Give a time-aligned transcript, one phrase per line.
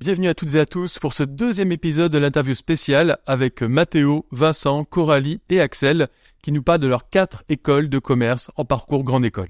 [0.00, 4.26] Bienvenue à toutes et à tous pour ce deuxième épisode de l'interview spéciale avec Mathéo,
[4.30, 6.06] Vincent, Coralie et Axel
[6.40, 9.48] qui nous parlent de leurs quatre écoles de commerce en parcours grande école.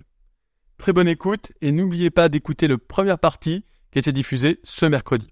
[0.78, 4.86] Très bonne écoute et n'oubliez pas d'écouter le première partie qui a été diffusée ce
[4.86, 5.28] mercredi.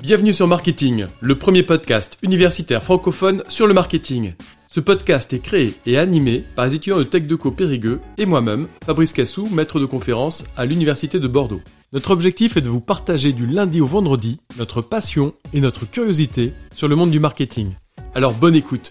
[0.00, 4.32] Bienvenue sur Marketing, le premier podcast universitaire francophone sur le marketing.
[4.70, 9.14] Ce podcast est créé et animé par les étudiants de TechDeco Périgueux et moi-même, Fabrice
[9.14, 11.62] Cassou, maître de conférence à l'Université de Bordeaux.
[11.94, 16.52] Notre objectif est de vous partager du lundi au vendredi notre passion et notre curiosité
[16.76, 17.70] sur le monde du marketing.
[18.14, 18.90] Alors bonne écoute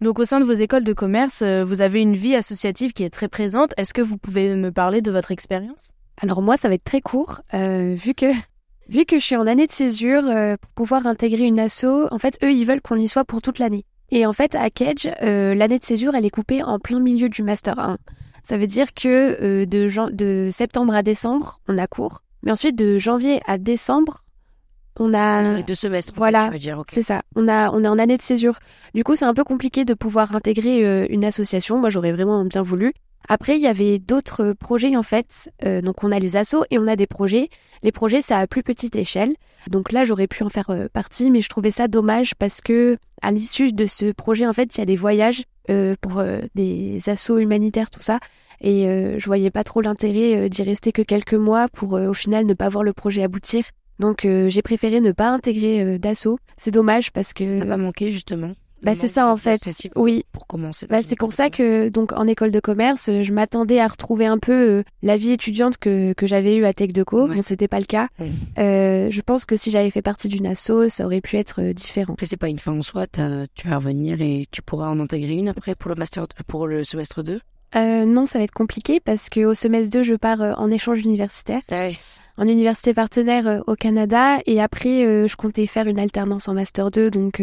[0.00, 3.04] Donc au sein de vos écoles de commerce, euh, vous avez une vie associative qui
[3.04, 3.74] est très présente.
[3.76, 5.92] Est-ce que vous pouvez me parler de votre expérience?
[6.16, 8.26] Alors moi, ça va être très court, euh, vu que
[8.88, 12.18] Vu que je suis en année de césure, euh, pour pouvoir intégrer une asso, en
[12.18, 13.84] fait, eux, ils veulent qu'on y soit pour toute l'année.
[14.10, 17.28] Et en fait, à Kedge, euh, l'année de césure, elle est coupée en plein milieu
[17.28, 17.98] du Master 1.
[18.42, 22.20] Ça veut dire que euh, de, de septembre à décembre, on a cours.
[22.42, 24.22] Mais ensuite, de janvier à décembre,
[25.00, 25.54] on a...
[25.54, 26.12] Les deux semestres.
[26.14, 26.50] Voilà,
[26.88, 27.22] c'est ça.
[27.34, 28.58] On, a, on est en année de césure.
[28.94, 31.78] Du coup, c'est un peu compliqué de pouvoir intégrer une association.
[31.78, 32.92] Moi, j'aurais vraiment bien voulu.
[33.28, 35.50] Après, il y avait d'autres projets en fait.
[35.64, 37.48] Euh, donc on a les assos et on a des projets.
[37.82, 39.34] Les projets, c'est à plus petite échelle.
[39.70, 42.98] Donc là, j'aurais pu en faire euh, partie, mais je trouvais ça dommage parce que
[43.22, 46.22] à l'issue de ce projet, en fait, il y a des voyages euh, pour
[46.54, 48.20] des assos humanitaires, tout ça.
[48.60, 48.86] Et
[49.18, 52.68] je voyais pas trop l'intérêt d'y rester que quelques mois pour au final ne pas
[52.68, 53.64] voir le projet aboutir.
[53.98, 56.38] Donc j'ai préféré ne pas intégrer d'assaut.
[56.56, 57.44] C'est dommage parce que...
[57.44, 58.54] Ça n'a pas manqué justement
[58.84, 59.60] bah, c'est ça en fait.
[59.96, 60.24] Oui.
[60.32, 60.86] Pour commencer.
[60.86, 64.38] Bah, c'est pour ça que donc en école de commerce, je m'attendais à retrouver un
[64.38, 67.26] peu euh, la vie étudiante que, que j'avais eue à Tech Deco.
[67.28, 67.36] Ouais.
[67.36, 68.08] Bon, c'était pas le cas.
[68.58, 71.72] Euh, je pense que si j'avais fait partie d'une asso, ça aurait pu être euh,
[71.72, 72.14] différent.
[72.14, 73.06] Après, c'est pas une fin en soi.
[73.06, 76.84] Tu vas revenir et tu pourras en intégrer une après pour le master, pour le
[76.84, 77.40] semestre 2
[77.76, 81.00] euh, Non, ça va être compliqué parce que au semestre 2, je pars en échange
[81.00, 81.62] universitaire.
[81.70, 81.96] Ouais.
[82.36, 87.12] En université partenaire au Canada et après, je comptais faire une alternance en master 2,
[87.12, 87.40] donc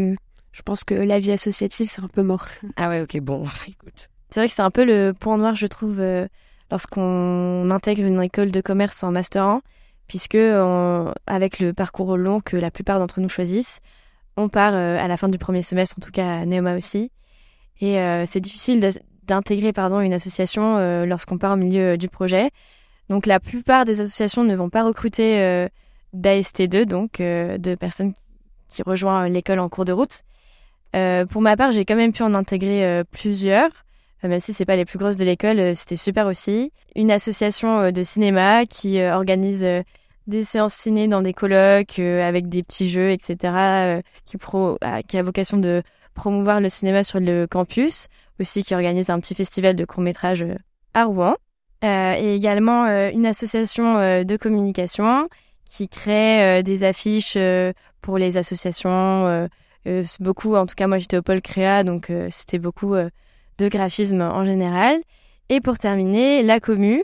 [0.52, 2.46] je pense que la vie associative, c'est un peu mort.
[2.76, 4.10] Ah ouais, ok, bon, écoute.
[4.30, 6.28] C'est vrai que c'est un peu le point noir, je trouve, euh,
[6.70, 9.62] lorsqu'on intègre une école de commerce en Master 1,
[10.08, 13.80] puisque avec le parcours long que la plupart d'entre nous choisissent,
[14.38, 17.12] on part euh, à la fin du premier semestre, en tout cas à Neoma aussi.
[17.82, 18.80] Et euh, c'est difficile
[19.28, 22.52] d'intégrer pardon une association lorsqu'on part au milieu du projet.
[23.10, 25.68] Donc la plupart des associations ne vont pas recruter
[26.14, 28.14] d'AST2, donc de personnes
[28.68, 30.24] qui rejoignent l'école en cours de route.
[30.96, 33.70] Euh, pour ma part, j'ai quand même pu en intégrer euh, plusieurs,
[34.24, 36.72] euh, même si c'est pas les plus grosses de l'école, c'était super aussi.
[36.96, 39.66] Une association de cinéma qui organise
[40.28, 45.24] des séances ciné dans des colloques avec des petits jeux, etc., qui, pro, qui a
[45.24, 45.82] vocation de
[46.14, 48.08] promouvoir le cinéma sur le campus,
[48.40, 50.46] aussi qui organise un petit festival de court métrage
[50.94, 51.36] à Rouen,
[51.82, 55.30] et également une association de communication
[55.68, 57.38] qui crée des affiches
[58.02, 59.48] pour les associations
[59.88, 63.10] euh, beaucoup, en tout cas moi j'étais au pôle créa, donc euh, c'était beaucoup euh,
[63.58, 65.00] de graphisme en général.
[65.50, 67.04] Et pour terminer, la Commu,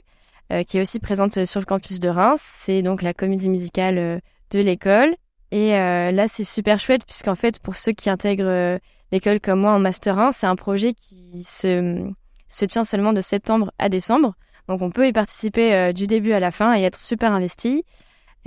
[0.66, 4.22] qui est aussi présente sur le campus de Reims, c'est donc la comédie musicale
[4.52, 5.14] de l'école.
[5.52, 8.80] Et là c'est super chouette puisqu'en fait pour ceux qui intègrent
[9.12, 12.10] l'école comme moi en Master 1, c'est un projet qui se,
[12.48, 14.36] se tient seulement de septembre à décembre.
[14.70, 17.84] Donc on peut y participer du début à la fin et être super investi.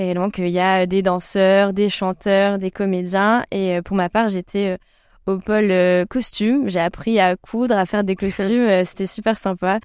[0.00, 3.44] Et donc, il y a des danseurs, des chanteurs, des comédiens.
[3.50, 4.76] Et euh, pour ma part, j'étais euh,
[5.30, 6.70] au pôle euh, costume.
[6.70, 8.82] J'ai appris à coudre, à faire des costumes.
[8.86, 9.78] C'était super sympa.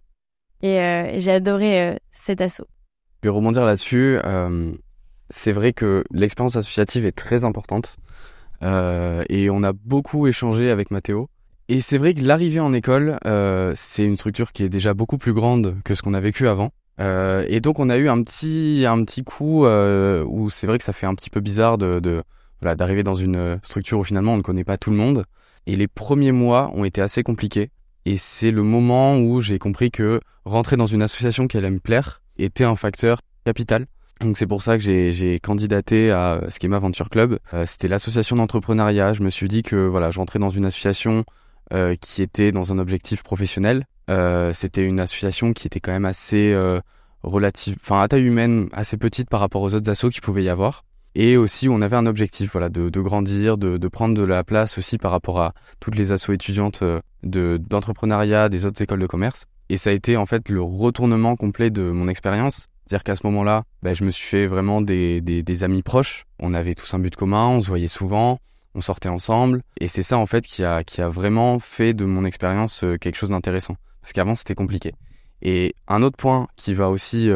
[0.62, 0.80] Et
[1.20, 2.66] j'ai adoré cet assaut.
[3.22, 4.18] Je vais rebondir là-dessus.
[5.30, 7.98] c'est vrai que l'expérience associative est très importante.
[8.64, 11.30] et on a beaucoup échangé avec Mathéo.
[11.68, 13.20] Et c'est vrai que l'arrivée en école,
[13.76, 16.72] c'est une structure qui est déjà beaucoup plus grande que ce qu'on a vécu avant.
[17.00, 20.78] Euh, et donc on a eu un petit un petit coup euh, où c'est vrai
[20.78, 22.24] que ça fait un petit peu bizarre de,
[22.62, 25.26] voilà d'arriver dans une structure où finalement on ne connaît pas tout le monde.
[25.68, 27.72] Et les premiers mois ont été assez compliqués.
[28.06, 31.80] Et c'est le moment où j'ai compris que rentrer dans une association qui allait me
[31.80, 33.88] plaire était un facteur capital.
[34.22, 37.40] Donc c'est pour ça que j'ai candidaté à Schema Venture Club.
[37.54, 39.14] Euh, C'était l'association d'entrepreneuriat.
[39.14, 41.26] Je me suis dit que voilà, j'entrais dans une association
[42.00, 43.88] qui était dans un objectif professionnel.
[44.10, 46.80] Euh, c'était une association qui était quand même assez euh,
[47.24, 50.50] relative, enfin à taille humaine, assez petite par rapport aux autres assos qui pouvaient y
[50.50, 50.84] avoir.
[51.16, 54.98] Et aussi, on avait un objectif, voilà, de, grandir, de, prendre de la place aussi
[54.98, 56.84] par rapport à toutes les assos étudiantes
[57.24, 59.46] de d'entrepreneuriat des autres écoles de commerce.
[59.70, 62.68] Et ça a été en fait le retournement complet de mon expérience.
[62.86, 66.26] C'est-à-dire qu'à ce moment-là, ben, je me suis fait vraiment des, amis proches.
[66.40, 68.40] On avait tous un but commun, on se voyait souvent
[68.78, 72.84] on sortait ensemble et c'est ça en fait qui a vraiment fait de mon expérience
[72.84, 74.94] euh, quelque chose d'intéressant parce qu'avant c'était compliqué.
[75.42, 77.28] Et un autre point qui va aussi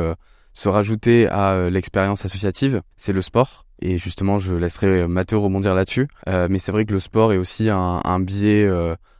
[0.53, 3.65] se rajouter à l'expérience associative, c'est le sport.
[3.81, 6.07] Et justement, je laisserai Mathéo rebondir là-dessus.
[6.27, 8.69] mais c'est vrai que le sport est aussi un, un biais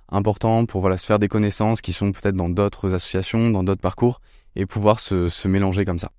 [0.10, 3.82] important pour voilà se faire des connaissances qui sont peut-être dans d'autres associations, dans d'autres
[3.82, 4.22] parcours,
[4.56, 6.12] et pouvoir se, se mélanger comme ça.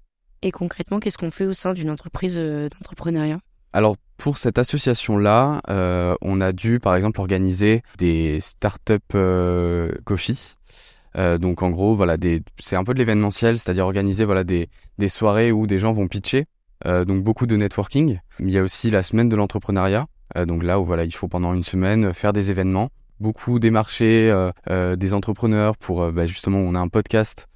[0.42, 3.38] Et concrètement, qu'est-ce qu'on fait au sein d'une entreprise d'entrepreneuriat?
[3.72, 10.56] Alors pour cette association-là, euh, on a dû par exemple organiser des start-up euh, coffee.
[11.16, 12.16] Euh, donc en gros, voilà,
[12.58, 14.68] c'est un peu de l'événementiel, c'est-à-dire organiser voilà des,
[14.98, 16.46] des soirées où des gens vont pitcher.
[16.86, 18.20] Euh, donc beaucoup de networking.
[18.38, 20.06] Il y a aussi la semaine de l'entrepreneuriat.
[20.36, 24.32] Euh, donc là où voilà, il faut pendant une semaine faire des événements, beaucoup démarcher
[24.68, 27.48] des entrepreneurs pour bah, justement, on a un podcast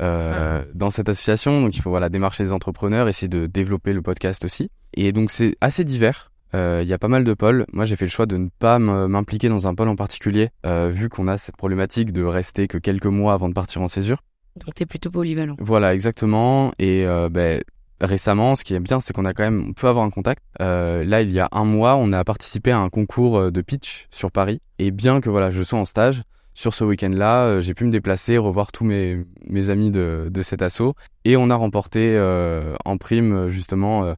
[0.00, 1.60] euh, dans cette association.
[1.62, 4.70] Donc il faut voilà démarcher les entrepreneurs, essayer de développer le podcast aussi.
[4.94, 6.27] Et donc c'est assez divers.
[6.54, 7.66] Euh, il y a pas mal de pôles.
[7.72, 10.88] Moi, j'ai fait le choix de ne pas m'impliquer dans un pôle en particulier, euh,
[10.92, 14.22] vu qu'on a cette problématique de rester que quelques mois avant de partir en césure.
[14.56, 15.56] Donc, t'es plutôt polyvalent.
[15.58, 16.72] Voilà, exactement.
[16.78, 17.62] Et euh, ben,
[18.00, 20.42] récemment, ce qui est bien, c'est qu'on a quand même, on peut avoir un contact.
[20.60, 24.06] Euh, là, il y a un mois, on a participé à un concours de pitch
[24.10, 24.60] sur Paris.
[24.78, 26.22] Et bien que voilà, je sois en stage,
[26.58, 30.42] sur ce week-end-là, euh, j'ai pu me déplacer, revoir tous mes, mes amis de, de
[30.42, 30.94] cet assaut.
[31.24, 34.14] Et on a remporté euh, en prime justement euh,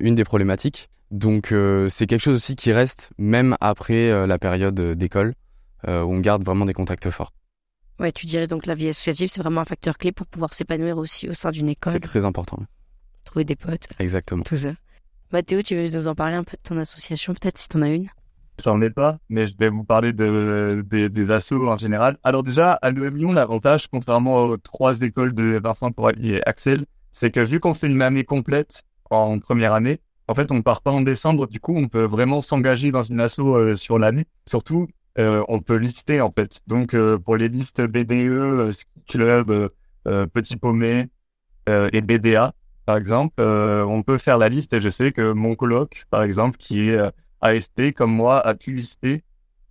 [0.00, 0.88] une des problématiques.
[1.14, 1.54] Donc
[1.90, 5.34] c'est quelque chose aussi qui reste même après la période d'école,
[5.86, 7.32] où on garde vraiment des contacts forts.
[8.00, 10.98] Ouais, tu dirais donc la vie associative, c'est vraiment un facteur clé pour pouvoir s'épanouir
[10.98, 11.92] aussi au sein d'une école.
[11.92, 12.58] C'est très important.
[13.24, 13.86] Trouver des potes.
[14.00, 14.42] Exactement.
[14.42, 14.72] Tout ça.
[15.32, 17.82] Mathéo, tu veux nous en parler un peu de ton association, peut-être si tu en
[17.82, 18.08] as une?
[18.64, 22.18] J'en ai pas, mais je vais vous parler de, des assos en général.
[22.24, 26.86] Alors déjà, à l'UM Lyon, l'avantage, contrairement aux trois écoles de Vincent Porali et Axel,
[27.12, 30.62] c'est que vu qu'on fait une année complète en première année, en fait, on ne
[30.62, 31.46] part pas en décembre.
[31.46, 34.24] Du coup, on peut vraiment s'engager dans une asso euh, sur l'année.
[34.48, 34.88] Surtout,
[35.18, 36.60] euh, on peut lister en fait.
[36.66, 39.70] Donc, euh, pour les listes BDE, Ski Club,
[40.04, 41.08] Petit Paumé
[41.66, 42.52] et BDA,
[42.84, 44.74] par exemple, on peut faire la liste.
[44.74, 46.98] Et je sais que mon coloc, par exemple, qui est
[47.40, 49.24] AST comme moi a pu lister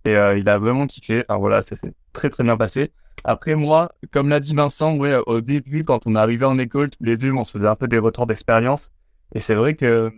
[0.04, 1.22] et il a vraiment kiffé.
[1.28, 2.90] Enfin voilà, ça s'est très très bien passé.
[3.22, 7.04] Après moi, comme l'a dit Vincent, ouais, au début quand on arrivé en école tous
[7.04, 8.90] les deux, on se faisait un peu des retours d'expérience
[9.34, 10.12] et c'est vrai que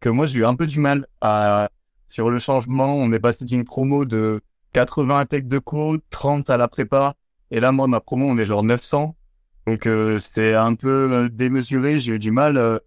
[0.00, 1.70] que moi j'ai eu un peu du mal à
[2.06, 2.94] sur le changement.
[2.94, 4.40] On est passé d'une promo de
[4.72, 7.14] 80 tech de code, 30 à la prépa
[7.50, 9.16] et là moi ma promo on est genre 900
[9.66, 11.98] donc euh, c'est un peu euh, démesuré.
[11.98, 12.80] J'ai eu du mal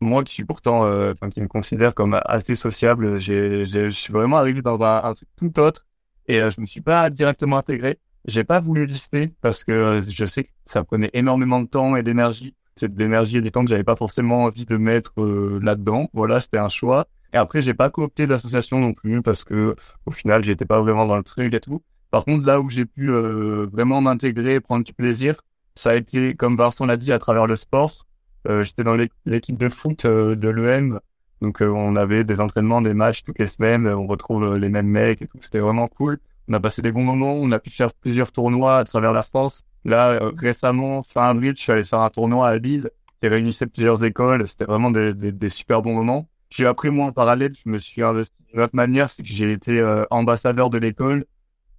[0.00, 4.36] moi qui suis pourtant, euh, enfin, qui me considère comme assez sociable, je suis vraiment
[4.36, 5.86] arrivé dans un, truc tout autre
[6.26, 7.98] et euh, je me suis pas directement intégré.
[8.26, 11.96] J'ai pas voulu lister parce que euh, je sais que ça prenait énormément de temps
[11.96, 12.54] et d'énergie.
[12.76, 16.08] C'est de l'énergie et du temps que j'avais pas forcément envie de mettre là-dedans.
[16.12, 17.06] Voilà, c'était un choix.
[17.32, 19.74] Et après, j'ai pas coopté l'association non plus parce que
[20.04, 21.82] au final, j'étais pas vraiment dans le truc et tout.
[22.10, 25.40] Par contre, là où j'ai pu vraiment m'intégrer, prendre du plaisir,
[25.74, 28.06] ça a été, comme Vincent l'a dit, à travers le sport.
[28.48, 28.96] Euh, j'étais dans
[29.26, 31.00] l'équipe de foot euh, de l'EM.
[31.42, 34.86] Donc euh, on avait des entraînements, des matchs toutes les semaines, on retrouve les mêmes
[34.86, 36.18] mecs et tout, c'était vraiment cool.
[36.48, 39.22] On a passé des bons moments, on a pu faire plusieurs tournois à travers la
[39.22, 39.64] France.
[39.84, 42.90] Là, récemment, fin avril, je suis allé faire un tournoi à Lille
[43.20, 44.46] qui réunissait plusieurs écoles.
[44.46, 46.28] C'était vraiment des, des, des, super bons moments.
[46.50, 49.52] J'ai appris moi en parallèle, je me suis investi d'une autre manière, c'est que j'ai
[49.52, 51.24] été ambassadeur de l'école.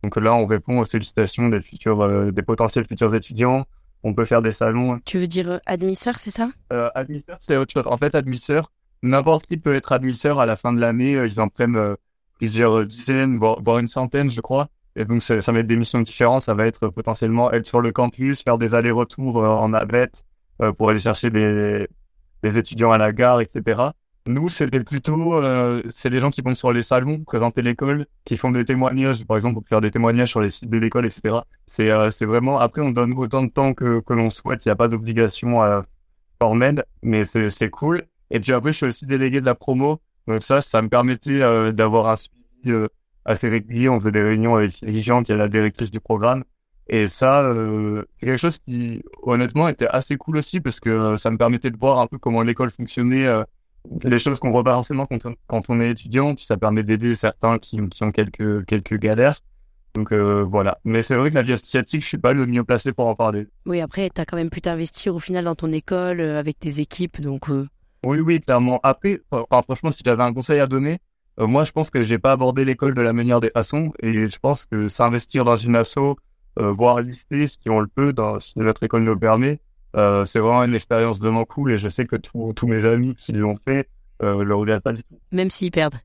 [0.03, 3.65] Donc là, on répond aux sollicitations des futurs, des potentiels futurs étudiants
[4.03, 4.99] on peut faire des salons.
[5.05, 6.50] Tu veux dire euh, admisseur, c'est ça?
[6.71, 7.88] Euh, Admisseur, c'est autre chose.
[7.88, 8.71] En fait, admisseur,
[9.01, 11.15] n'importe qui peut être admisseur à la fin de l'année.
[11.15, 11.95] Euh, ils en prennent euh,
[12.38, 14.70] plusieurs dizaines, voire, une centaine, je crois.
[14.96, 16.41] Et donc, ça, ça va être des missions différentes.
[16.44, 20.24] Ça va être potentiellement être sur le campus, faire des allers-retours en navette
[20.77, 21.88] pour aller chercher des,
[22.44, 23.91] des étudiants à la gare, etc.
[24.27, 28.36] Nous, c'était plutôt, euh, c'est les gens qui vont sur les salons, présenter l'école, qui
[28.36, 31.38] font des témoignages, par exemple, pour faire des témoignages sur les sites de l'école, etc.
[31.65, 34.74] C'est, euh, vraiment, après, on donne autant de temps que, que l'on souhaite, il n'y
[34.74, 35.82] a pas d'obligation euh,
[36.41, 38.03] formelle, mais c'est cool.
[38.29, 41.41] Et puis après, je suis aussi délégué de la promo, donc ça, ça me permettait
[41.41, 42.88] euh, d'avoir un suivi euh,
[43.25, 43.89] assez régulier.
[43.89, 46.43] On faisait des réunions avec gens qui est la directrice du programme.
[46.89, 47.53] Et ça,
[48.17, 51.75] c'est quelque chose qui, honnêtement, était assez cool aussi, parce que ça me permettait de
[51.77, 53.27] voir un peu comment l'école fonctionnait
[54.03, 56.84] les choses qu'on voit pas forcément quand on, quand on est étudiant, puis ça permet
[56.84, 59.39] d'aider certains qui, ont quelques, quelques galères.
[59.96, 60.79] Donc euh, voilà.
[60.84, 63.15] Mais c'est vrai que la vie associative, je suis pas le mieux placé pour en
[63.15, 63.48] parler.
[63.65, 66.60] Oui, après, tu as quand même pu t'investir au final dans ton école, euh, avec
[66.60, 67.50] tes équipes, donc...
[68.07, 68.79] Oui, oui, clairement.
[68.83, 70.99] Après, enfin, franchement, si j'avais un conseil à donner,
[71.41, 74.29] euh, moi, je pense que j'ai pas abordé l'école de la manière des façons, et
[74.29, 76.15] je pense que s'investir dans une asso,
[76.57, 79.59] euh, voire lister, si on le peut, dans, si notre école nous le permet,
[79.97, 83.33] euh, c'est vraiment une expérience vraiment cool et je sais que tous mes amis qui
[83.33, 83.89] l'ont fait
[84.23, 85.19] euh, le regrettent pas du tout.
[85.33, 85.95] Même s'ils perdent.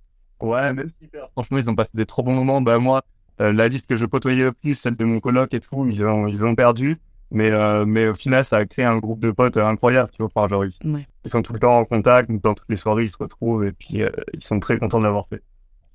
[0.41, 1.31] Ouais, même s'ils perdent.
[1.33, 2.61] Franchement, ils ont passé des trop bons moments.
[2.61, 3.03] Bah moi,
[3.39, 6.27] la liste que je côtoyais le plus, celle de mon coloc et tout, ils ont,
[6.27, 6.99] ils ont perdu.
[7.33, 10.31] Mais, euh, mais au final, ça a créé un groupe de potes incroyable, tu vois.
[10.35, 11.07] Enfin, genre, ils, Ouais.
[11.25, 13.73] ils sont tout le temps en contact, dans toutes les soirées, ils se retrouvent et
[13.73, 15.43] puis euh, ils sont très contents de l'avoir fait.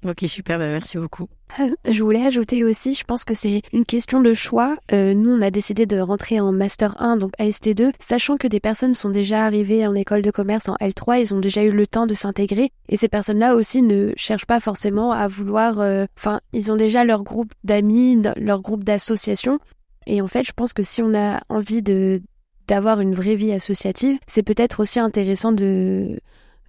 [0.06, 1.28] Ok, super, bah merci beaucoup.
[1.60, 4.78] Euh, Je voulais ajouter aussi, je pense que c'est une question de choix.
[4.94, 8.60] Euh, nous, on a décidé de rentrer en Master 1, donc AST2, sachant que des
[8.60, 11.88] personnes sont déjà arrivées en école de commerce en L3, ils ont déjà eu le
[11.88, 12.72] temps de s'intégrer.
[12.90, 15.80] Et ces personnes-là aussi ne cherchent pas forcément à vouloir...
[15.80, 19.58] euh, Enfin, ils ont déjà leur groupe d'amis, leur groupe d'associations.
[20.08, 22.22] Et en fait, je pense que si on a envie de
[22.68, 26.20] d'avoir une vraie vie associative, c'est peut-être aussi intéressant de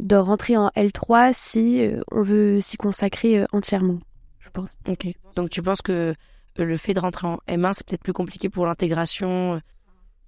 [0.00, 3.98] de rentrer en L3 si euh, on veut s'y consacrer euh, entièrement,
[4.38, 4.76] je pense.
[4.88, 5.08] Ok.
[5.34, 6.14] Donc tu penses que
[6.60, 9.60] euh, le fait de rentrer en M1, c'est peut-être plus compliqué pour l'intégration.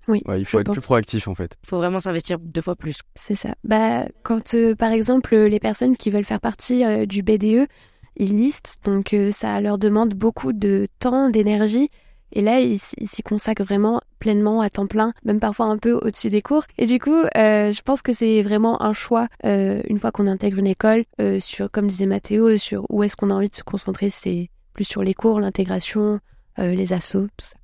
[0.09, 0.75] Oui, Ouais, il faut je être pense.
[0.77, 1.57] plus proactif en fait.
[1.63, 2.99] Il faut vraiment s'investir deux fois plus.
[3.15, 3.55] C'est ça.
[3.63, 7.69] Bah, quand euh, par exemple les personnes qui veulent faire partie euh, du BDE,
[8.17, 11.91] ils listent, donc euh, ça leur demande beaucoup de temps, d'énergie.
[12.33, 16.31] Et là, ils s'y consacrent vraiment pleinement à temps plein, même parfois un peu au-dessus
[16.31, 16.65] des cours.
[16.79, 20.27] Et du coup, euh, je pense que c'est vraiment un choix, euh, une fois qu'on
[20.27, 23.55] intègre une école, euh, sur, comme disait Mathéo, sur où est-ce qu'on a envie de
[23.55, 24.11] se concentrer.
[24.11, 26.21] C'est plus sur les cours, l'intégration,
[26.59, 27.57] les assos, tout ça.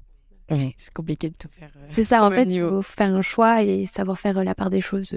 [0.50, 1.70] Ouais, c'est compliqué de tout faire.
[1.90, 4.80] C'est ça, en fait, il faut faire un choix et savoir faire la part des
[4.80, 5.14] choses.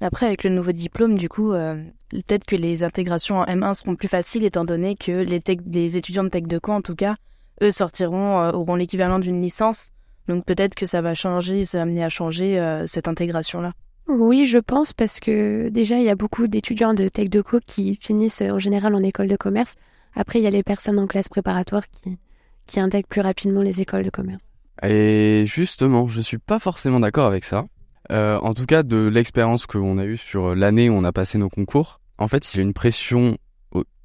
[0.00, 3.96] Après, avec le nouveau diplôme, du coup, euh, peut-être que les intégrations en M1 seront
[3.96, 6.94] plus faciles étant donné que les, tech- les étudiants de Tech de Co, en tout
[6.94, 7.16] cas,
[7.62, 9.90] eux sortiront, euh, auront l'équivalent d'une licence.
[10.28, 13.72] Donc peut-être que ça va changer, ça va amener à changer euh, cette intégration-là.
[14.08, 17.60] Oui, je pense parce que déjà, il y a beaucoup d'étudiants de Tech de Co
[17.64, 19.74] qui finissent euh, en général en école de commerce.
[20.14, 22.18] Après, il y a les personnes en classe préparatoire qui,
[22.66, 24.48] qui intègrent plus rapidement les écoles de commerce.
[24.82, 27.66] Et justement, je suis pas forcément d'accord avec ça.
[28.10, 31.36] Euh, en tout cas, de l'expérience qu'on a eue sur l'année où on a passé
[31.36, 33.36] nos concours, en fait, il y a une pression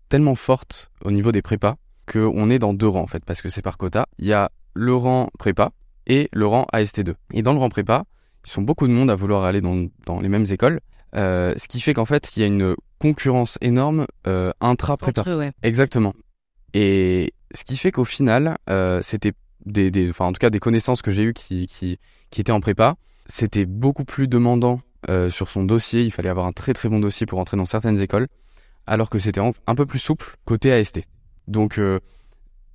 [0.09, 1.75] tellement forte au niveau des prépas
[2.11, 4.07] qu'on est dans deux rangs en fait, parce que c'est par quota.
[4.19, 5.71] Il y a le rang prépa
[6.07, 7.15] et le rang AST2.
[7.33, 8.03] Et dans le rang prépa,
[8.45, 10.79] ils sont beaucoup de monde à vouloir aller dans, dans les mêmes écoles,
[11.15, 15.23] euh, ce qui fait qu'en fait, il y a une concurrence énorme euh, intra-prépa.
[15.35, 15.51] Ouais.
[15.61, 16.13] Exactement.
[16.73, 19.33] Et ce qui fait qu'au final, euh, c'était
[19.65, 22.51] des, des, enfin en tout cas des connaissances que j'ai eues qui, qui, qui étaient
[22.51, 22.95] en prépa,
[23.27, 26.01] c'était beaucoup plus demandant euh, sur son dossier.
[26.03, 28.27] Il fallait avoir un très très bon dossier pour entrer dans certaines écoles,
[28.87, 31.01] alors que c'était un peu plus souple côté AST.
[31.47, 31.99] Donc euh,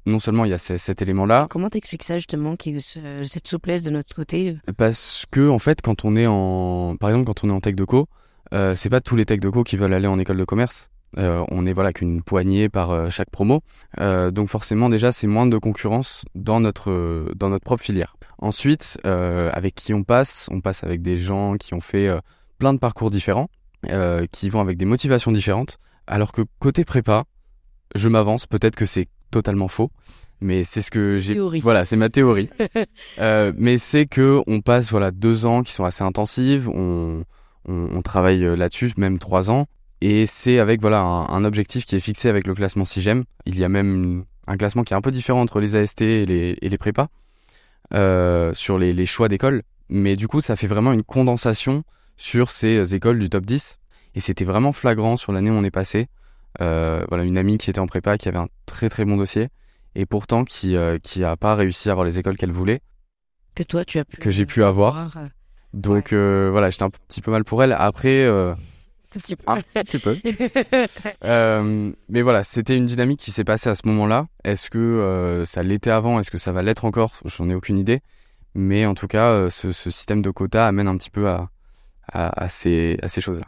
[0.07, 2.81] non seulement il y a ce- cet élément-là, Comment t'expliques ça justement, qu'il y ait
[2.81, 6.97] ce- cette souplesse de notre côté euh, parce que en fait quand on est en,
[6.99, 8.07] par exemple quand on est en tech de co,
[8.55, 10.89] euh, c'est pas tous les tech de co qui veulent aller en école de commerce.
[11.17, 13.63] Euh, on est voilà qu'une poignée par euh, chaque promo,
[13.99, 18.17] donc forcément déjà c'est moins de concurrence dans notre dans notre propre filière.
[18.41, 22.09] Ensuite, avec qui on passe, on passe avec des gens qui ont fait
[22.59, 23.49] plein de parcours différents,
[24.33, 27.25] qui vont avec des motivations différentes, alors que côté prépa,
[27.99, 29.91] je m'avance, peut-être que c'est totalement faux,
[30.41, 31.35] mais c'est ce que j'ai.
[31.35, 31.61] Théorie.
[31.61, 32.49] Voilà, c'est ma théorie.
[33.19, 37.25] Euh, mais c'est que on passe voilà deux ans qui sont assez intensives, on,
[37.67, 39.67] on, on travaille euh, là-dessus, même trois ans,
[40.01, 43.25] et c'est avec voilà un, un objectif qui est fixé avec le classement SIGEM.
[43.45, 46.27] Il y a même un classement qui est un peu différent entre les AST et
[46.27, 47.09] les, et les prépas
[47.93, 51.83] euh, sur les, les choix d'écoles, mais du coup ça fait vraiment une condensation
[52.17, 53.79] sur ces écoles du top 10,
[54.15, 56.09] et c'était vraiment flagrant sur l'année où on est passé.
[56.61, 59.49] Euh, voilà une amie qui était en prépa, qui avait un très très bon dossier,
[59.95, 62.81] et pourtant qui euh, qui a pas réussi à avoir les écoles qu'elle voulait.
[63.55, 65.17] que toi tu as pu Que j'ai pu avoir.
[65.17, 65.27] euh,
[65.73, 67.73] Donc voilà, j'étais un petit peu mal pour elle.
[67.73, 68.55] Après, euh,
[69.01, 70.17] c'est un petit peu.
[71.25, 74.27] Euh, mais voilà, c'était une dynamique qui s'est passée à ce moment-là.
[74.45, 76.21] Est-ce que euh, ça l'était avant?
[76.21, 77.13] Est-ce que ça va l'être encore?
[77.25, 78.01] J'en ai aucune idée.
[78.55, 81.51] Mais en tout cas, euh, ce, ce système de quotas amène un petit peu à,
[82.13, 83.47] à, à ces, à ces choses-là.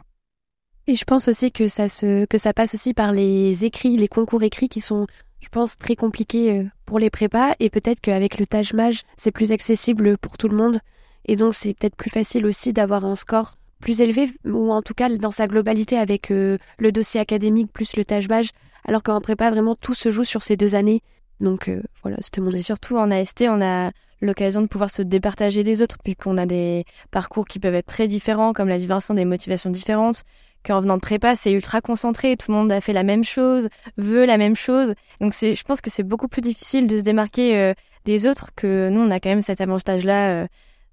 [0.87, 4.07] Et je pense aussi que ça se que ça passe aussi par les écrits, les
[4.07, 5.05] concours écrits qui sont,
[5.39, 7.53] je pense, très compliqués euh, pour les prépas.
[7.59, 10.79] Et peut-être qu'avec le Taj Maj, c'est plus accessible pour tout le monde.
[11.25, 14.93] Et donc c'est peut-être plus facile aussi d'avoir un score plus élevé, ou en tout
[14.93, 18.51] cas dans sa globalité avec euh, le dossier académique plus le Taj Maj,
[18.87, 21.01] alors qu'en prépa, vraiment tout se joue sur ces deux années.
[21.39, 25.01] Donc euh, voilà, c'était mon Et surtout en AST, on a l'occasion de pouvoir se
[25.01, 28.85] départager des autres, puisqu'on a des parcours qui peuvent être très différents, comme l'a dit
[28.85, 30.23] Vincent, des motivations différentes.
[30.63, 33.67] Qu'en venant de prépa, c'est ultra concentré, tout le monde a fait la même chose,
[33.97, 34.93] veut la même chose.
[35.19, 37.73] Donc c'est, je pense que c'est beaucoup plus difficile de se démarquer euh,
[38.05, 40.47] des autres que nous, on a quand même cet avantage-là euh,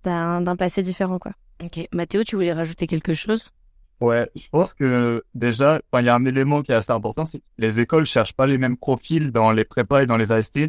[0.05, 1.33] d'un, d'un passé différent, quoi.
[1.63, 3.45] Ok, Mathéo, tu voulais rajouter quelque chose?
[4.01, 7.41] Ouais, je pense que déjà, il y a un élément qui est assez important, c'est
[7.41, 10.61] que les écoles cherchent pas les mêmes profils dans les prépas et dans les AST.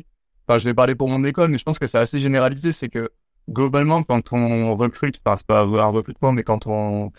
[0.47, 2.71] Enfin, je vais parler pour mon école, mais je pense que c'est assez généralisé.
[2.71, 3.11] C'est que
[3.47, 7.11] globalement, quand on recrute, enfin, c'est pas un recrutement, mais quand on,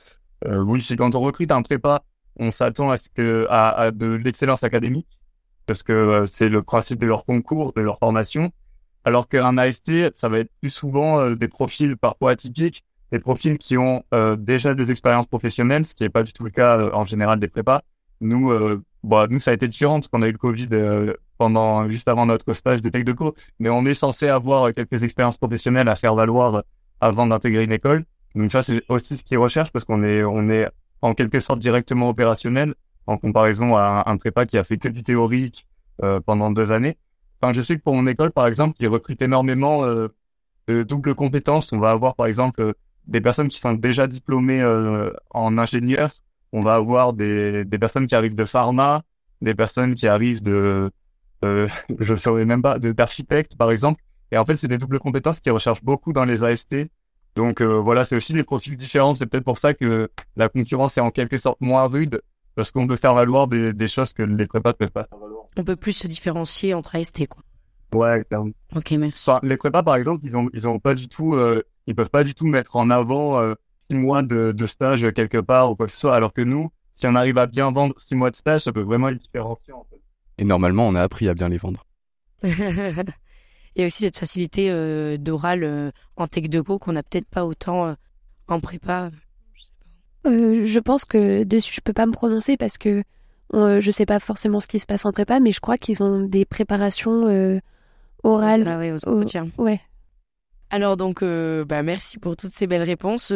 [0.46, 2.02] oui, c'est quand on recrute un prépa,
[2.38, 5.06] on s'attend à ce que, à, à de l'excellence académique.
[5.66, 8.50] parce que euh, c'est le principe de leur concours, de leur formation.
[9.04, 13.56] Alors qu'un AST, ça va être plus souvent euh, des profils parfois atypiques, des profils
[13.58, 16.90] qui ont euh, déjà des expériences professionnelles, ce qui n'est pas du tout le cas
[16.92, 17.82] en général des prépas.
[18.20, 18.52] Nous,
[19.02, 20.68] bon, nous ça a été différent parce qu'on a eu le Covid
[21.38, 25.02] pendant juste avant notre stage de tech de co, mais on est censé avoir quelques
[25.04, 26.64] expériences professionnelles à faire valoir
[27.00, 28.04] avant d'intégrer une école.
[28.34, 30.68] Donc ça, c'est aussi ce qu'ils recherchent parce qu'on est, on est
[31.02, 32.74] en quelque sorte directement opérationnel
[33.06, 35.66] en comparaison à un, prépa qui a fait que du théorique
[36.02, 36.96] euh, pendant deux années.
[37.40, 40.08] Enfin, je sais que pour mon école, par exemple, ils recrutent énormément euh,
[40.68, 41.72] de doubles compétences.
[41.72, 42.74] On va avoir, par exemple,
[43.06, 46.10] des personnes qui sont déjà diplômées euh, en ingénieur.
[46.52, 49.02] On va avoir des, des personnes qui arrivent de pharma,
[49.40, 50.90] des personnes qui arrivent de,
[51.44, 51.68] euh,
[51.98, 54.02] je saurais même pas, d'architectes, par exemple.
[54.32, 56.76] Et en fait, c'est des doubles compétences qui recherchent beaucoup dans les AST.
[57.36, 59.14] Donc euh, voilà, c'est aussi des profils différents.
[59.14, 62.20] C'est peut-être pour ça que la concurrence est en quelque sorte moins rude
[62.54, 65.18] parce qu'on peut faire valoir des, des choses que les prépas ne peuvent pas faire
[65.18, 65.44] valoir.
[65.56, 67.42] On peut plus se différencier entre AST, quoi.
[67.94, 68.52] Ouais, clairement.
[68.76, 69.30] Ok, merci.
[69.42, 72.22] les prépas, par exemple, ils ont, ils ont pas du tout, euh, ils peuvent pas
[72.22, 73.54] du tout mettre en avant euh,
[73.88, 76.70] six mois de, de, stage quelque part ou quoi que ce soit, alors que nous,
[76.92, 79.72] si on arrive à bien vendre six mois de stage, ça peut vraiment les différencier,
[79.72, 80.00] en fait.
[80.38, 81.84] Et normalement, on a appris à bien les vendre.
[83.76, 87.02] Il y a aussi cette facilité euh, d'oral euh, en tech de go qu'on n'a
[87.02, 87.94] peut-être pas autant euh,
[88.48, 89.10] en prépa.
[90.24, 93.02] Je, pense que dessus, je peux pas me prononcer parce que
[93.52, 96.20] je sais pas forcément ce qui se passe en prépa, mais je crois qu'ils ont
[96.20, 97.60] des préparations
[98.22, 98.68] orales.
[98.68, 99.48] Ah ouais, aux entretiens.
[99.56, 99.80] ouais.
[100.68, 103.32] Alors donc, bah, merci pour toutes ces belles réponses.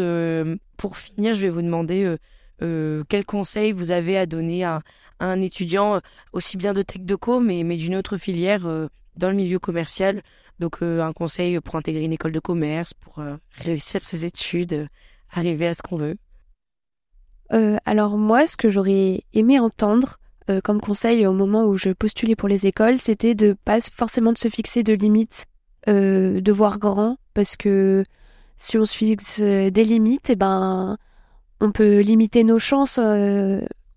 [0.76, 2.14] pour finir, je vais vous demander
[2.60, 4.82] quels conseils vous avez à donner à,
[5.20, 6.00] un étudiant
[6.34, 8.68] aussi bien de tech de co, mais, mais d'une autre filière
[9.16, 10.22] dans le milieu commercial.
[10.58, 14.72] Donc euh, un conseil pour intégrer une école de commerce, pour euh, réussir ses études,
[14.72, 14.86] euh,
[15.32, 16.16] arriver à ce qu'on veut.
[17.84, 20.18] alors moi, ce que j'aurais aimé entendre
[20.62, 24.38] comme conseil au moment où je postulais pour les écoles, c'était de pas forcément de
[24.38, 25.46] se fixer de limites,
[25.86, 28.02] de voir grand, parce que
[28.56, 30.98] si on se fixe des limites, eh ben
[31.60, 32.98] on peut limiter nos chances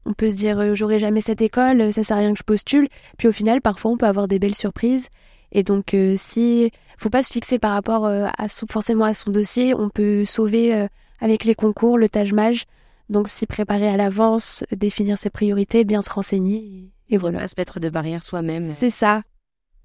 [0.08, 2.44] on peut se dire euh, j'aurai jamais cette école, ça sert à rien que je
[2.44, 2.88] postule.
[3.18, 5.10] Puis au final, parfois, on peut avoir des belles surprises.
[5.52, 9.32] Et donc, euh, si faut pas se fixer par rapport euh, à forcément à son
[9.32, 10.88] dossier, on peut sauver
[11.20, 12.66] avec les concours, le Taj Mage.
[13.10, 16.90] Donc, s'y préparer à l'avance, définir ses priorités, bien se renseigner.
[17.10, 17.40] Et, voilà.
[17.40, 18.74] Pas se mettre de barrières soi-même.
[18.74, 19.22] C'est ça.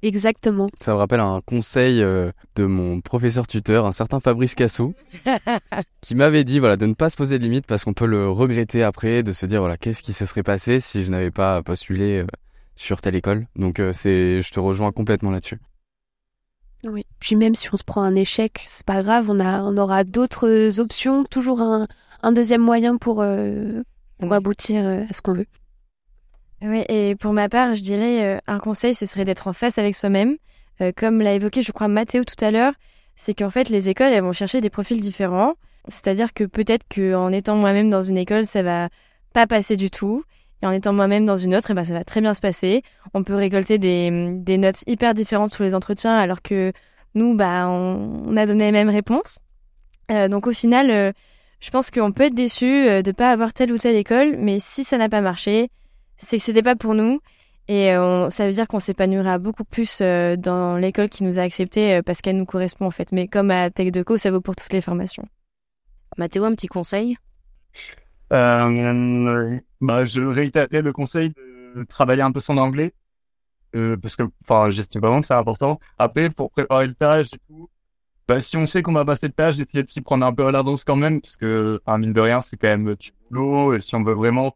[0.03, 0.69] Exactement.
[0.81, 4.95] Ça me rappelle un conseil euh, de mon professeur tuteur, un certain Fabrice Cassou,
[6.01, 8.29] qui m'avait dit voilà de ne pas se poser de limites parce qu'on peut le
[8.29, 11.63] regretter après, de se dire voilà qu'est-ce qui se serait passé si je n'avais pas
[11.63, 12.27] postulé euh,
[12.75, 13.47] sur telle école.
[13.55, 15.61] Donc euh, c'est, je te rejoins complètement là-dessus.
[16.85, 17.07] Oui.
[17.21, 20.03] Puis même si on se prend un échec, c'est pas grave, on a, on aura
[20.03, 21.87] d'autres options, toujours un,
[22.25, 23.25] un deuxième moyen pour,
[24.19, 25.47] pour aboutir à ce qu'on veut.
[26.65, 29.79] Oui, et pour ma part, je dirais euh, un conseil, ce serait d'être en face
[29.79, 30.37] avec soi-même.
[30.81, 32.75] Euh, comme l'a évoqué, je crois, Mathéo tout à l'heure,
[33.17, 35.55] c'est qu'en fait, les écoles, elles vont chercher des profils différents.
[35.89, 38.91] C'est-à-dire que peut-être qu'en étant moi-même dans une école, ça va
[39.35, 40.23] pas passer du tout.
[40.63, 42.83] Et en étant moi-même dans une autre, eh ben, ça va très bien se passer.
[43.13, 46.73] On peut récolter des, des notes hyper différentes sur les entretiens, alors que
[47.17, 49.41] nous, bah, on, a donné les mêmes réponses.
[50.13, 51.13] Euh, donc au final,
[51.59, 54.59] je pense qu'on peut être déçu de ne pas avoir telle ou telle école, mais
[54.61, 55.69] si ça n'a pas marché,
[56.23, 57.21] c'est que c'était pas pour nous.
[57.69, 61.43] Et euh, ça veut dire qu'on s'épanouira beaucoup plus euh, dans l'école qui nous a
[61.43, 63.13] acceptés euh, parce qu'elle nous correspond en fait.
[63.13, 65.25] Mais comme à Tech Deco, ça vaut pour toutes les formations.
[66.19, 67.17] Mathéo, un petit conseil?
[68.31, 68.69] Bah,
[70.05, 72.93] Je réitérerai le conseil de travailler un peu son anglais.
[73.73, 74.25] parce que
[74.71, 75.79] j'estime vraiment que c'est important.
[75.99, 77.71] Après, pour préparer le tâche et tout,
[78.29, 80.47] bah, si on sait qu'on va passer le tâche, d'essayer de s'y prendre un peu
[80.47, 83.75] à l'avance quand même, parce que, mine de rien, c'est quand même du boulot.
[83.75, 84.55] Et si on veut vraiment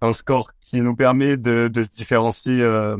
[0.00, 2.96] un score qui nous permet de, de se différencier euh,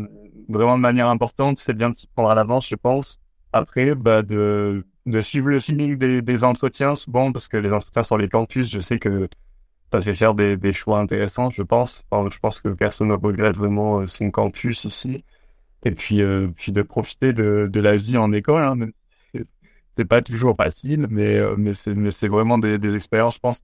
[0.49, 1.59] vraiment de manière importante.
[1.59, 3.19] C'est bien de s'y prendre à l'avance, je pense.
[3.53, 8.03] Après, bah, de, de suivre le feeling des, des entretiens souvent, parce que les entretiens
[8.03, 9.29] sur les campus, je sais que
[9.93, 12.05] ça fait faire des, des choix intéressants, je pense.
[12.13, 15.25] je pense que personne ne regrette vraiment euh, son campus ici.
[15.85, 18.63] Et puis, euh, puis de profiter de, de la vie en école.
[18.63, 18.77] Hein.
[19.97, 23.63] C'est pas toujours facile, mais, mais c'est vraiment des, des expériences, je pense,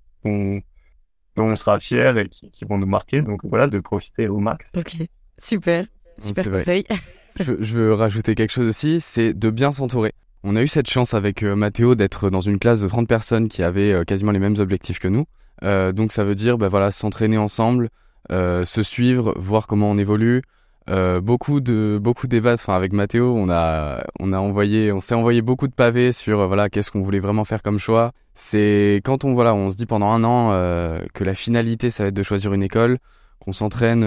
[1.36, 3.22] dont on sera fier et qui, vont nous marquer.
[3.22, 4.70] Donc voilà, de profiter au max.
[4.76, 4.96] Ok,
[5.38, 5.86] super,
[6.18, 6.84] super conseil.
[7.40, 10.12] je, veux rajouter quelque chose aussi, c'est de bien s'entourer.
[10.42, 13.48] On a eu cette chance avec euh, Mathéo d'être dans une classe de 30 personnes
[13.48, 15.26] qui avaient euh, quasiment les mêmes objectifs que nous.
[15.64, 17.90] Euh, donc ça veut dire bah, voilà, s'entraîner ensemble,
[18.30, 20.42] se suivre, voir comment on évolue,
[20.88, 22.54] euh, beaucoup de beaucoup débats.
[22.54, 26.40] Enfin, avec Mathéo, on a on a envoyé, on s'est envoyé beaucoup de pavés sur
[26.40, 28.12] euh, voilà qu'est-ce qu'on voulait vraiment faire comme choix.
[28.38, 32.02] C'est quand on voilà, on se dit pendant un an euh, que la finalité ça
[32.02, 32.98] va être de choisir une école,
[33.40, 34.02] qu'on s'entraîne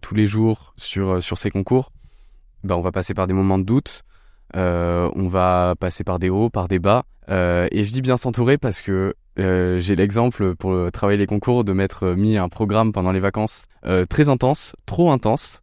[0.00, 1.90] tous les jours sur sur ces concours,
[2.62, 4.04] bah, on va passer par des moments de doute,
[4.54, 7.06] on va passer par des hauts, par des bas.
[7.28, 12.10] et je dis bien s'entourer parce que j'ai l'exemple pour travailler les concours de m'être
[12.10, 13.64] mis un programme pendant les vacances
[14.08, 15.62] très intense, trop intense,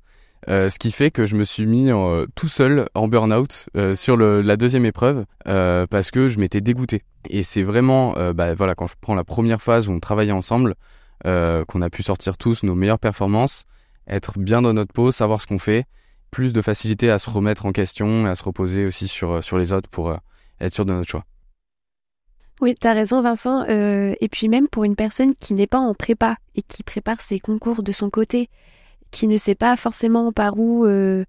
[0.50, 3.96] euh, ce qui fait que je me suis mis euh, tout seul en burn-out euh,
[3.96, 7.04] sur la deuxième épreuve parce que je m'étais dégoûté.
[7.30, 10.76] Et c'est vraiment, bah, voilà, quand je prends la première phase où on travaillait ensemble,
[11.24, 13.66] qu'on a pu sortir tous nos meilleures performances,
[14.08, 15.86] être bien dans notre peau, savoir ce qu'on fait,
[16.32, 19.58] plus de facilité à se remettre en question et à se reposer aussi sur, sur
[19.58, 20.14] les autres pour
[20.60, 21.24] être sûr de notre choix.
[22.62, 23.66] Oui, tu as raison Vincent.
[23.68, 27.40] et puis même pour une personne qui n'est pas en prépa et qui prépare ses
[27.40, 28.50] concours de son côté,
[29.14, 31.24] qui ne sait pas forcément par où euh,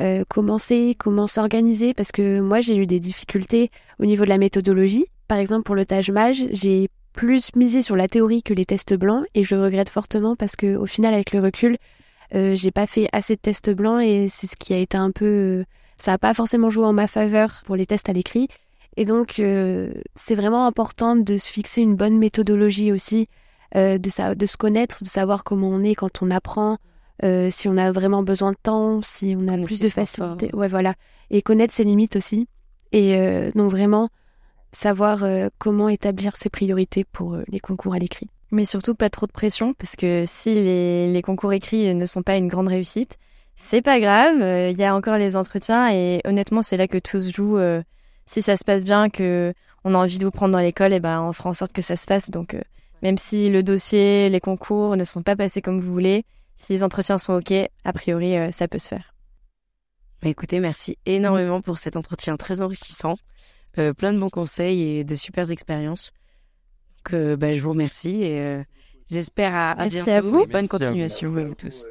[0.00, 3.70] euh, commencer, comment s'organiser, parce que moi j'ai eu des difficultés
[4.00, 5.06] au niveau de la méthodologie.
[5.28, 8.94] Par exemple pour le Taj Mage, j'ai plus misé sur la théorie que les tests
[8.94, 11.78] blancs et je le regrette fortement parce que au final avec le recul,
[12.34, 15.12] euh, j'ai pas fait assez de tests blancs et c'est ce qui a été un
[15.12, 15.64] peu,
[15.96, 18.48] ça a pas forcément joué en ma faveur pour les tests à l'écrit.
[18.96, 23.28] Et donc c'est vraiment important de se fixer une bonne méthodologie aussi,
[23.76, 26.78] de se connaître, de savoir comment on est quand on apprend,
[27.24, 30.50] euh, si on a vraiment besoin de temps, si on a plus de facilité.
[30.54, 30.94] Ouais, voilà.
[31.30, 32.48] Et connaître ses limites aussi.
[32.92, 34.08] Et euh, donc vraiment
[34.72, 38.28] savoir euh, comment établir ses priorités pour les concours à l'écrit.
[38.50, 42.22] Mais surtout pas trop de pression, parce que si les, les concours écrits ne sont
[42.22, 43.18] pas une grande réussite,
[43.56, 44.36] c'est pas grave.
[44.70, 47.58] Il y a encore les entretiens et honnêtement, c'est là que tout se joue.
[48.24, 49.52] si ça se passe bien, que
[49.84, 51.72] on a envie de vous prendre dans l'école, et eh ben on fera en sorte
[51.72, 52.30] que ça se fasse.
[52.30, 52.56] Donc
[53.02, 56.24] même si le dossier, les concours ne sont pas passés comme vous voulez,
[56.58, 59.14] si les entretiens sont OK, a priori, euh, ça peut se faire.
[60.20, 63.16] Bah, écoutez, merci énormément pour cet entretien très enrichissant.
[63.78, 66.10] Euh, plein de bons conseils et de super expériences.
[67.04, 68.62] Que bah, je vous remercie et euh,
[69.08, 70.10] j'espère à, à bientôt.
[70.10, 70.46] À vous.
[70.46, 71.86] bonne continuation à vous tous.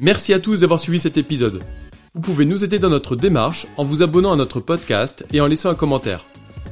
[0.00, 1.62] Merci à tous d'avoir suivi cet épisode.
[2.14, 5.46] Vous pouvez nous aider dans notre démarche en vous abonnant à notre podcast et en
[5.46, 6.31] laissant un commentaire.